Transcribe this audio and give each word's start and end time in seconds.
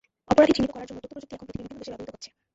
অপরাধী 0.31 0.51
চিহ্নিত 0.55 0.71
করার 0.73 0.87
জন্য 0.89 0.99
তথ্যপ্রযুক্তি 1.01 1.35
এখন 1.35 1.45
পৃথিবীর 1.47 1.65
বিভিন্ন 1.67 1.79
দেশে 1.81 1.91
ব্যবহৃত 1.91 2.13
হচ্ছে। 2.15 2.29